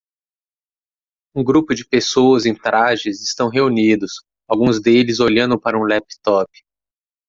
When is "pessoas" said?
1.87-2.47